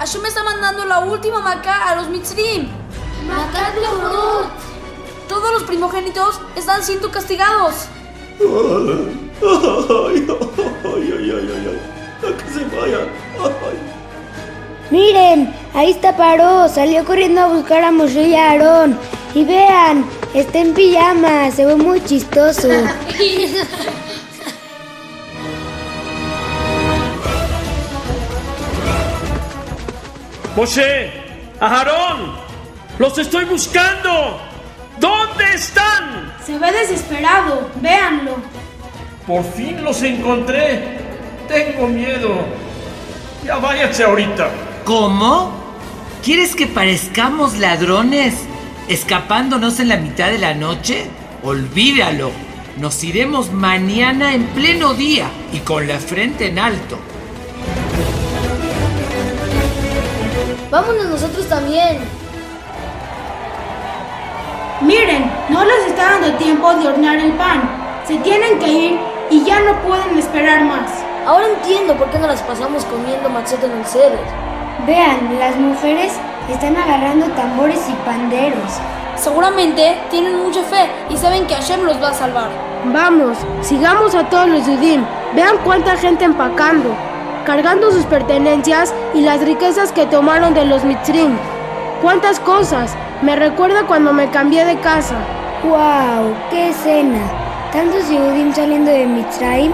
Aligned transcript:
Hashem 0.00 0.24
está 0.24 0.42
mandando 0.42 0.86
la 0.86 1.00
última 1.00 1.40
maca 1.40 1.90
a 1.90 1.96
los 1.96 2.08
Mitzrim. 2.08 2.68
Todos 5.28 5.52
los 5.52 5.64
primogénitos 5.64 6.40
están 6.56 6.82
siendo 6.82 7.10
castigados. 7.10 7.84
Ay, 8.40 8.46
ay, 9.42 10.26
ay, 10.86 11.32
ay, 11.32 11.50
ay, 11.52 11.66
ay. 11.68 12.30
A 12.30 12.34
que 12.34 12.50
se 12.50 12.64
vayan. 12.74 13.08
Ay. 13.38 13.78
Miren, 14.90 15.54
ahí 15.74 15.90
está 15.90 16.16
Paró, 16.16 16.66
salió 16.70 17.04
corriendo 17.04 17.42
a 17.42 17.48
buscar 17.48 17.84
a 17.84 17.92
Moshe 17.92 18.26
y 18.28 18.34
a 18.34 18.52
Aarón. 18.52 18.98
Y 19.34 19.44
vean, 19.44 20.06
está 20.32 20.60
en 20.60 20.72
pijama, 20.72 21.50
se 21.50 21.66
ve 21.66 21.76
muy 21.76 22.02
chistoso. 22.02 22.68
Moshe, 30.60 31.10
Aarón, 31.58 32.34
los 32.98 33.16
estoy 33.16 33.46
buscando. 33.46 34.38
¿Dónde 34.98 35.54
están? 35.54 36.34
Se 36.44 36.58
ve 36.58 36.70
desesperado, 36.70 37.70
véanlo. 37.76 38.36
Por 39.26 39.42
fin 39.54 39.82
los 39.82 40.02
encontré. 40.02 40.98
Tengo 41.48 41.86
miedo. 41.88 42.44
Ya 43.42 43.56
váyanse 43.56 44.04
ahorita. 44.04 44.50
¿Cómo? 44.84 45.50
¿Quieres 46.22 46.54
que 46.54 46.66
parezcamos 46.66 47.56
ladrones 47.56 48.34
escapándonos 48.86 49.80
en 49.80 49.88
la 49.88 49.96
mitad 49.96 50.28
de 50.28 50.40
la 50.40 50.52
noche? 50.52 51.06
Olvídalo. 51.42 52.32
Nos 52.76 53.02
iremos 53.02 53.50
mañana 53.50 54.34
en 54.34 54.44
pleno 54.48 54.92
día 54.92 55.30
y 55.54 55.60
con 55.60 55.88
la 55.88 55.98
frente 55.98 56.48
en 56.48 56.58
alto. 56.58 56.98
Vámonos 60.70 61.06
nosotros 61.06 61.48
también. 61.48 61.98
Miren, 64.82 65.30
no 65.48 65.64
les 65.64 65.86
está 65.88 66.12
dando 66.12 66.38
tiempo 66.38 66.72
de 66.74 66.88
hornear 66.88 67.16
el 67.16 67.32
pan. 67.32 67.68
Se 68.06 68.16
tienen 68.18 68.58
que 68.60 68.68
ir 68.68 69.00
y 69.30 69.44
ya 69.44 69.60
no 69.60 69.80
pueden 69.82 70.16
esperar 70.16 70.64
más. 70.64 70.90
Ahora 71.26 71.48
entiendo 71.48 71.96
por 71.96 72.08
qué 72.10 72.18
no 72.18 72.28
las 72.28 72.42
pasamos 72.42 72.84
comiendo 72.84 73.28
matzot 73.28 73.62
en 73.64 73.72
el 73.72 73.84
ceder. 73.84 74.20
Vean, 74.86 75.38
las 75.40 75.56
mujeres 75.56 76.12
están 76.48 76.76
agarrando 76.76 77.26
tambores 77.34 77.80
y 77.88 77.92
panderos. 78.06 78.80
Seguramente 79.16 79.98
tienen 80.08 80.40
mucha 80.42 80.62
fe 80.62 80.88
y 81.10 81.16
saben 81.16 81.46
que 81.46 81.54
Hashem 81.54 81.82
los 81.82 82.00
va 82.00 82.10
a 82.10 82.14
salvar. 82.14 82.50
Vamos, 82.86 83.36
sigamos 83.60 84.14
a 84.14 84.28
todos 84.30 84.48
los 84.48 84.66
Yudim. 84.66 85.04
Vean 85.34 85.58
cuánta 85.64 85.96
gente 85.96 86.24
empacando, 86.24 86.94
cargando 87.50 87.90
sus 87.90 88.04
pertenencias 88.04 88.94
y 89.12 89.22
las 89.22 89.40
riquezas 89.40 89.90
que 89.90 90.06
tomaron 90.06 90.54
de 90.54 90.64
los 90.64 90.84
Mitzrim. 90.84 91.36
¿Cuántas 92.00 92.38
cosas? 92.38 92.94
Me 93.22 93.34
recuerda 93.34 93.88
cuando 93.88 94.12
me 94.12 94.30
cambié 94.30 94.64
de 94.64 94.78
casa. 94.78 95.16
¡Wow! 95.64 96.32
¡Qué 96.48 96.68
escena! 96.68 97.18
Tantos 97.72 98.08
Yehudim 98.08 98.54
saliendo 98.54 98.92
de 98.92 99.04
Mitzrayim. 99.04 99.72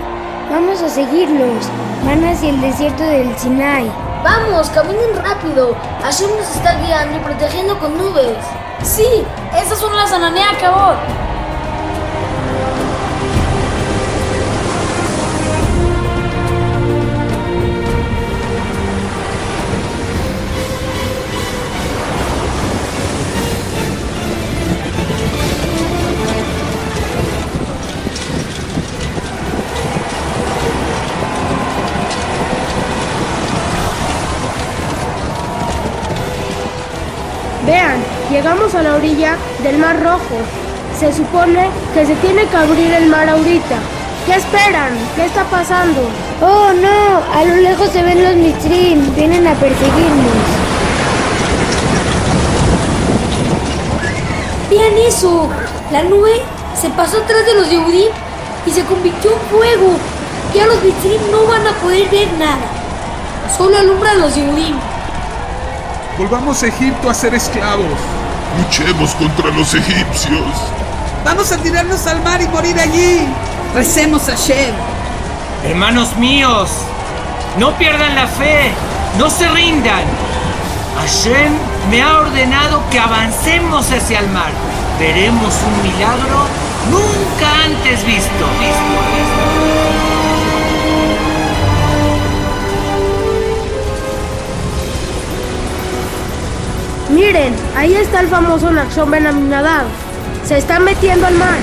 Vamos 0.51 0.81
a 0.81 0.89
seguirlos. 0.89 1.69
Van 2.07 2.25
hacia 2.25 2.49
el 2.49 2.63
desierto 2.63 3.03
del 3.03 3.37
Sinai. 3.37 3.85
Vamos, 4.25 4.71
caminen 4.71 5.15
rápido. 5.23 5.77
Hashem 6.03 6.31
nos 6.31 6.57
está 6.57 6.79
guiando 6.79 7.19
y 7.19 7.21
protegiendo 7.21 7.79
con 7.79 7.99
nubes. 7.99 8.39
Sí, 8.85 9.23
esas 9.55 9.79
son 9.79 9.95
las 9.95 10.11
Ananea 10.13 10.57
Cabot. 10.59 11.26
Llegamos 38.37 38.75
a 38.75 38.83
la 38.83 38.97
orilla 38.97 39.35
del 39.63 39.79
Mar 39.79 39.99
Rojo. 40.03 40.37
Se 41.01 41.11
supone 41.11 41.71
que 41.95 42.05
se 42.05 42.15
tiene 42.17 42.45
que 42.45 42.57
abrir 42.57 42.93
el 42.93 43.07
mar 43.07 43.27
ahorita. 43.31 43.77
¿Qué 44.27 44.35
esperan? 44.35 44.93
¿Qué 45.15 45.25
está 45.25 45.45
pasando? 45.45 46.03
¡Oh 46.43 46.71
no! 46.75 47.23
A 47.35 47.45
lo 47.45 47.57
lejos 47.57 47.89
se 47.89 48.03
ven 48.03 48.23
los 48.23 48.35
Mitzrim. 48.37 49.15
Vienen 49.15 49.47
a 49.47 49.55
perseguirnos. 49.55 50.37
Vean 54.69 54.99
eso. 55.09 55.49
La 55.91 56.03
nube 56.03 56.43
se 56.79 56.91
pasó 56.91 57.23
atrás 57.23 57.47
de 57.47 57.55
los 57.55 57.71
Yehudim 57.71 58.13
y 58.67 58.71
se 58.71 58.85
convirtió 58.85 59.33
en 59.33 59.41
fuego. 59.49 59.97
Ya 60.55 60.67
los 60.67 60.83
Mitzrim 60.83 61.23
no 61.31 61.47
van 61.47 61.67
a 61.67 61.73
poder 61.81 62.07
ver 62.11 62.31
nada. 62.35 62.67
Solo 63.57 63.79
alumbra 63.79 64.11
a 64.11 64.15
los 64.17 64.35
Yehudim. 64.35 64.77
Volvamos 66.19 66.63
a 66.63 66.67
Egipto 66.67 67.09
a 67.09 67.15
ser 67.15 67.33
esclavos. 67.35 68.26
Luchemos 68.59 69.15
contra 69.15 69.51
los 69.51 69.75
egipcios. 69.75 70.47
Vamos 71.25 71.51
a 71.53 71.57
tirarnos 71.59 72.07
al 72.07 72.23
mar 72.23 72.41
y 72.41 72.49
morir 72.49 72.79
allí. 72.79 73.27
Recemos 73.75 74.29
a 74.29 74.35
Shem. 74.35 74.75
Hermanos 75.65 76.17
míos, 76.17 76.71
no 77.59 77.77
pierdan 77.77 78.15
la 78.15 78.27
fe, 78.27 78.71
no 79.19 79.29
se 79.29 79.49
rindan. 79.49 80.05
Hashem 80.97 81.53
me 81.91 82.03
ha 82.03 82.19
ordenado 82.19 82.83
que 82.91 82.99
avancemos 82.99 83.91
hacia 83.93 84.21
el 84.21 84.29
mar. 84.31 84.51
Veremos 84.99 85.55
un 85.67 85.83
milagro 85.83 86.47
nunca 86.91 87.65
antes 87.65 88.05
visto. 88.07 88.31
visto, 88.31 88.47
visto. 88.61 89.16
Miren, 97.27 97.53
ahí 97.77 97.93
está 97.93 98.21
el 98.21 98.29
famoso 98.29 98.71
Naxón 98.71 99.11
Ben 99.11 99.27
Aminadab. 99.27 99.87
Se 100.45 100.59
está 100.59 100.79
metiendo 100.79 101.27
al 101.27 101.35
mar. 101.35 101.59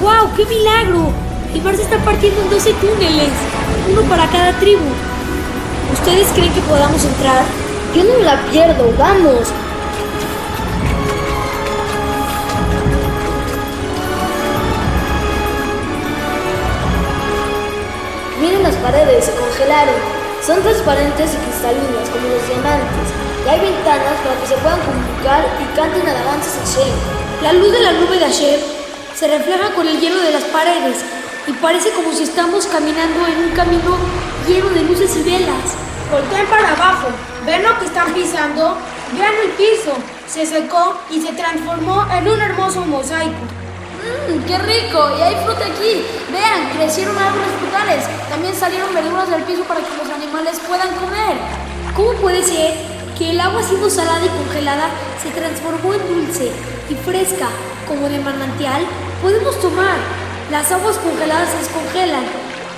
¡Wow! 0.00 0.30
¡Qué 0.36 0.46
milagro! 0.46 1.10
El 1.52 1.62
mar 1.62 1.74
se 1.74 1.82
está 1.82 1.98
partiendo 2.04 2.40
en 2.40 2.50
12 2.50 2.72
túneles, 2.74 3.30
uno 3.90 4.02
para 4.02 4.28
cada 4.28 4.52
tribu. 4.60 4.86
¿Ustedes 5.92 6.28
creen 6.34 6.52
que 6.52 6.60
podamos 6.60 7.04
entrar? 7.04 7.42
Yo 7.96 8.04
no 8.04 8.16
me 8.20 8.24
la 8.24 8.40
pierdo, 8.42 8.94
vamos. 8.96 9.48
Son 20.44 20.60
transparentes 20.60 21.34
y 21.34 21.36
cristalinas 21.36 22.10
como 22.10 22.26
los 22.26 22.48
diamantes. 22.48 23.08
Y 23.46 23.48
hay 23.48 23.60
ventanas 23.60 24.18
para 24.24 24.34
que 24.40 24.46
se 24.48 24.56
puedan 24.56 24.80
comunicar 24.80 25.46
y 25.62 25.76
canten 25.76 26.02
alabanzas 26.02 26.58
a 26.58 26.64
Shem. 26.66 26.94
La 27.42 27.52
luz 27.52 27.70
de 27.70 27.80
la 27.80 27.92
nube 27.92 28.18
de 28.18 28.24
Hashem 28.24 28.60
se 29.14 29.28
refleja 29.28 29.70
con 29.74 29.86
el 29.86 30.00
hielo 30.00 30.20
de 30.20 30.32
las 30.32 30.42
paredes 30.44 30.98
y 31.46 31.52
parece 31.52 31.92
como 31.92 32.12
si 32.12 32.24
estamos 32.24 32.66
caminando 32.66 33.24
en 33.28 33.38
un 33.44 33.50
camino 33.50 33.96
lleno 34.48 34.68
de 34.70 34.82
luces 34.82 35.16
y 35.16 35.22
velas. 35.22 35.76
Volteen 36.10 36.46
para 36.46 36.72
abajo. 36.72 37.08
¿Ven 37.46 37.62
lo 37.62 37.78
que 37.78 37.84
están 37.84 38.12
pisando? 38.12 38.78
Vean 39.16 39.34
el 39.44 39.50
piso. 39.52 39.94
Se 40.26 40.44
secó 40.44 40.98
y 41.08 41.20
se 41.20 41.32
transformó 41.34 42.04
en 42.12 42.26
un 42.26 42.40
hermoso 42.40 42.80
mosaico. 42.80 43.46
¡Mmm, 44.08 44.44
qué 44.44 44.58
rico! 44.58 45.10
Y 45.18 45.22
hay 45.22 45.34
fruta 45.44 45.64
aquí. 45.66 46.04
Vean, 46.32 46.70
crecieron 46.76 47.16
árboles 47.16 47.48
frutales. 47.60 48.04
También 48.28 48.54
salieron 48.54 48.92
verduras 48.94 49.30
del 49.30 49.42
piso 49.42 49.62
para 49.64 49.80
que 49.80 49.96
los 49.96 50.10
animales 50.10 50.60
puedan 50.66 50.94
comer. 50.96 51.36
¿Cómo 51.94 52.12
puede 52.20 52.42
ser 52.42 52.74
que 53.18 53.30
el 53.30 53.40
agua 53.40 53.62
siendo 53.62 53.90
salada 53.90 54.24
y 54.24 54.28
congelada 54.28 54.90
se 55.22 55.30
transformó 55.30 55.94
en 55.94 56.06
dulce 56.06 56.50
y 56.88 56.94
fresca, 56.94 57.48
como 57.86 58.08
de 58.08 58.18
manantial? 58.20 58.82
Podemos 59.22 59.60
tomar. 59.60 59.96
Las 60.50 60.70
aguas 60.72 60.96
congeladas 60.98 61.50
se 61.50 61.58
descongelan. 61.58 62.24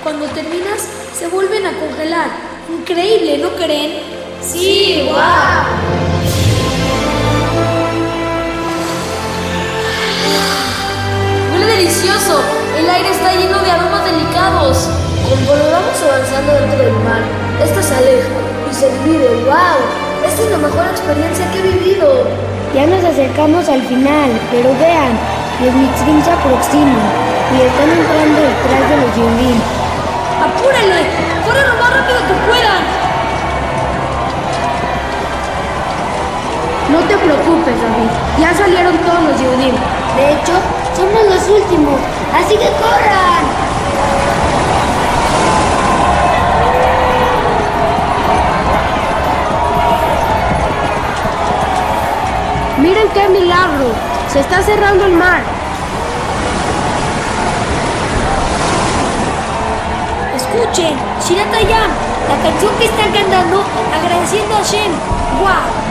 Cuando 0.03 0.25
terminas, 0.27 0.87
se 1.17 1.27
vuelven 1.27 1.65
a 1.65 1.79
congelar. 1.79 2.29
Increíble, 2.69 3.37
¿no 3.37 3.49
creen? 3.55 4.01
Sí, 4.41 5.07
wow. 5.07 6.00
Delicioso. 12.01 12.41
El 12.77 12.89
aire 12.89 13.09
está 13.09 13.31
lleno 13.33 13.59
de 13.59 13.71
aromas 13.71 14.03
delicados. 14.05 14.89
Conforme 15.29 15.69
vamos 15.71 16.01
avanzando 16.01 16.53
dentro 16.53 16.79
del 16.79 16.93
mar, 17.05 17.21
esta 17.61 17.81
se 17.81 17.95
aleja 17.95 18.29
y 18.69 18.73
se 18.73 18.89
divide. 18.89 19.29
¡Wow! 19.45 19.77
Esta 20.25 20.41
es 20.41 20.51
la 20.51 20.57
mejor 20.57 20.85
experiencia 20.89 21.51
que 21.51 21.59
he 21.59 21.61
vivido. 21.61 22.25
Ya 22.73 22.87
nos 22.87 23.03
acercamos 23.03 23.69
al 23.69 23.81
final, 23.83 24.31
pero 24.49 24.73
vean, 24.79 25.13
los 25.61 25.73
Mitzrim 25.73 26.23
se 26.23 26.31
aproximan. 26.31 27.05
y 27.51 27.61
están 27.61 27.89
entrando 27.89 28.39
detrás 28.39 28.89
de 28.89 28.97
los 28.97 29.11
Yudim. 29.17 29.59
¡Apúrale! 30.41 31.05
¡Corre 31.45 31.67
lo 31.67 31.75
más 31.75 31.89
rápido 31.91 32.19
que 32.25 32.33
puedan! 32.47 32.81
No 36.89 36.99
te 37.07 37.17
preocupes, 37.17 37.75
David. 37.77 38.09
Ya 38.39 38.53
salieron 38.55 38.97
todos 38.97 39.23
los 39.23 39.41
Yudim. 39.41 39.75
De 40.15 40.33
hecho, 40.33 40.53
somos 40.95 41.25
los 41.25 41.49
últimos, 41.49 41.99
así 42.33 42.55
que 42.55 42.69
corran. 42.81 43.61
Miren 52.81 53.09
qué 53.09 53.29
milagro. 53.29 53.85
Se 54.31 54.39
está 54.39 54.61
cerrando 54.61 55.05
el 55.05 55.13
mar. 55.13 55.41
Escuchen, 60.35 60.95
Shirat 61.21 61.53
Hayam, 61.53 61.91
la 62.29 62.41
canción 62.41 62.71
que 62.79 62.85
están 62.85 63.11
cantando 63.11 63.63
agradeciendo 63.93 64.55
a 64.55 64.61
Shem. 64.61 64.91
¡Guau! 65.39 65.81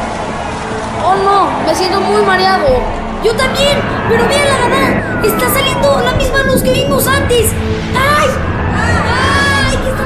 Oh 1.05 1.15
no, 1.17 1.67
me 1.67 1.75
siento 1.75 2.01
muy 2.01 2.23
mareado. 2.23 3.10
Yo 3.23 3.35
también, 3.35 3.79
pero 4.09 4.27
vean 4.29 4.49
la 4.49 4.59
gana. 4.59 5.21
Está 5.23 5.51
saliendo 5.51 6.01
la 6.01 6.13
misma 6.15 6.43
luz 6.45 6.63
que 6.63 6.73
vimos 6.73 7.07
antes. 7.07 7.53
¡Ay! 7.95 8.29
¡Ay! 8.75 9.77
¿Qué 9.77 9.91
está 9.91 10.05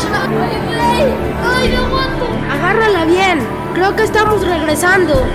pasando? 0.00 0.30
¡Ay, 0.40 1.14
¡Ay, 1.44 1.68
no 1.68 1.86
aguanto! 1.86 2.26
Agárrala 2.50 3.04
bien. 3.04 3.46
Creo 3.74 3.94
que 3.94 4.04
estamos 4.04 4.46
regresando. 4.46 5.26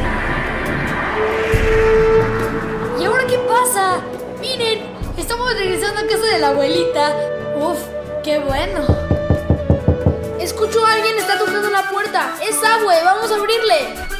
¿Y 2.99 3.05
ahora 3.05 3.23
qué 3.27 3.38
pasa? 3.38 3.99
Miren, 4.39 4.79
estamos 5.17 5.53
regresando 5.53 6.01
a 6.01 6.07
casa 6.07 6.25
de 6.25 6.39
la 6.39 6.47
abuelita. 6.47 7.15
Uf, 7.59 7.77
qué 8.23 8.39
bueno. 8.39 8.88
Escucho 10.39 10.83
a 10.83 10.93
alguien 10.93 11.19
está 11.19 11.38
tocando 11.38 11.69
la 11.69 11.88
puerta. 11.91 12.31
Es 12.41 12.57
Abue, 12.63 12.95
vamos 13.03 13.31
a 13.31 13.35
abrirle. 13.35 14.11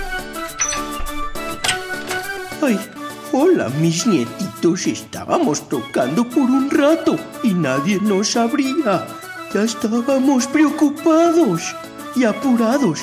Ay, 2.64 2.80
hola 3.32 3.70
mis 3.80 4.06
nietitos, 4.06 4.86
estábamos 4.86 5.68
tocando 5.68 6.24
por 6.24 6.44
un 6.44 6.70
rato 6.70 7.16
y 7.42 7.56
nadie 7.56 7.98
nos 8.02 8.38
abría. 8.38 9.08
Ya 9.52 9.64
estábamos 9.64 10.46
preocupados 10.46 11.76
y 12.16 12.24
apurados. 12.24 13.00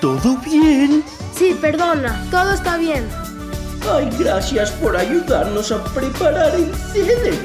¿Todo 0.00 0.36
bien? 0.38 1.04
Sí, 1.36 1.56
perdona, 1.60 2.20
todo 2.32 2.52
está 2.52 2.78
bien. 2.78 3.06
Ay, 3.88 4.10
gracias 4.18 4.72
por 4.72 4.96
ayudarnos 4.96 5.70
a 5.70 5.84
preparar 5.84 6.56
el 6.56 6.74
ceder. 6.74 7.38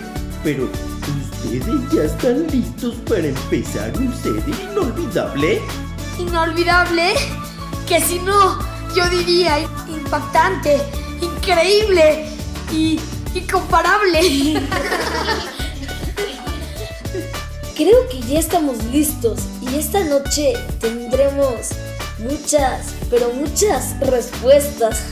Pero, 0.43 0.67
¿ustedes 1.43 1.91
ya 1.93 2.03
están 2.03 2.47
listos 2.47 2.95
para 3.07 3.27
empezar 3.27 3.95
un 3.99 4.11
ceder 4.13 4.43
inolvidable? 4.71 5.61
¿Inolvidable? 6.17 7.13
Que 7.87 8.01
si 8.01 8.17
no, 8.19 8.57
yo 8.95 9.07
diría 9.09 9.59
impactante, 9.87 10.81
increíble 11.21 12.25
y 12.71 12.99
incomparable. 13.33 14.19
Creo 17.75 18.07
que 18.09 18.21
ya 18.21 18.39
estamos 18.39 18.83
listos 18.85 19.39
y 19.61 19.75
esta 19.75 20.03
noche 20.03 20.53
tendremos 20.79 21.69
muchas, 22.19 22.93
pero 23.09 23.31
muchas 23.33 23.99
respuestas. 23.99 25.03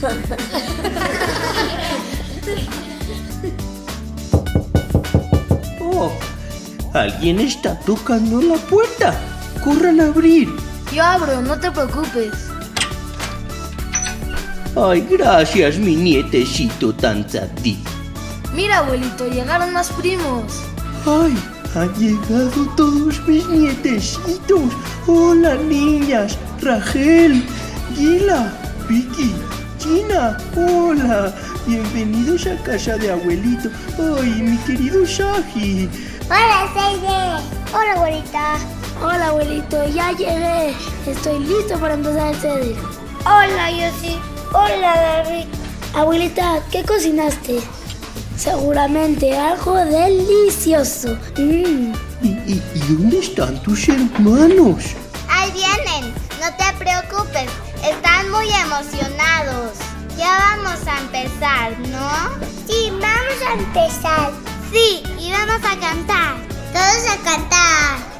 Oh, 5.92 6.12
alguien 6.94 7.40
está 7.40 7.78
tocando 7.80 8.40
la 8.40 8.56
puerta. 8.56 9.14
Corran 9.62 10.00
a 10.00 10.06
abrir. 10.06 10.48
Yo 10.92 11.02
abro, 11.02 11.42
no 11.42 11.58
te 11.60 11.70
preocupes. 11.70 12.49
Ay, 14.76 15.00
gracias, 15.10 15.78
mi 15.78 15.96
nietecito 15.96 16.94
tan 16.94 17.26
ti. 17.62 17.82
Mira, 18.54 18.78
abuelito, 18.78 19.26
llegaron 19.28 19.72
más 19.72 19.90
primos. 19.90 20.44
Ay, 21.04 21.36
han 21.74 21.92
llegado 21.94 22.66
todos 22.76 23.20
mis 23.26 23.46
nietecitos. 23.48 24.70
Hola, 25.08 25.56
niñas. 25.56 26.38
Rachel, 26.62 27.44
Gila, 27.96 28.52
Vicky, 28.88 29.34
China. 29.78 30.36
Hola. 30.56 31.34
Bienvenidos 31.66 32.46
a 32.46 32.56
casa 32.62 32.96
de 32.96 33.10
abuelito. 33.10 33.70
Ay, 33.98 34.30
mi 34.42 34.56
querido 34.58 35.04
Shahi. 35.04 35.88
Hola, 36.26 36.70
Seide. 36.74 37.76
Hola, 37.76 37.92
abuelita. 37.96 38.58
Hola, 39.02 39.28
abuelito, 39.28 39.88
ya 39.88 40.12
llegué. 40.12 40.74
Estoy 41.06 41.40
listo 41.40 41.76
para 41.80 41.94
empezar 41.94 42.28
el 42.28 42.36
ceder. 42.36 42.76
Hola, 43.24 43.70
Yossi. 43.70 44.29
Hola, 44.52 45.22
David. 45.24 45.46
Abuelita, 45.94 46.60
¿qué 46.72 46.82
cocinaste? 46.82 47.60
Seguramente 48.36 49.36
algo 49.38 49.76
delicioso. 49.76 51.16
Mm. 51.36 51.92
¿Y, 52.22 52.28
y, 52.28 52.62
y 52.74 52.80
dónde 52.88 53.20
están 53.20 53.62
tus 53.62 53.88
hermanos? 53.88 54.84
Ahí 55.28 55.52
vienen, 55.52 56.12
no 56.40 56.48
te 56.56 56.84
preocupes, 56.84 57.48
están 57.88 58.30
muy 58.30 58.48
emocionados. 58.48 59.78
Ya 60.18 60.56
vamos 60.56 60.86
a 60.86 60.98
empezar, 60.98 61.78
¿no? 61.78 62.46
Sí, 62.66 62.90
vamos 62.90 63.42
a 63.48 63.52
empezar. 63.52 64.32
Sí, 64.72 65.02
y 65.18 65.30
vamos 65.30 65.60
a 65.64 65.78
cantar. 65.78 66.34
Todos 66.72 67.08
a 67.08 67.16
cantar. 67.22 68.10